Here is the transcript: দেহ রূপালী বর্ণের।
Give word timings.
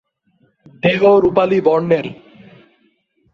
দেহ 0.83 1.01
রূপালী 1.23 1.59
বর্ণের। 1.61 2.05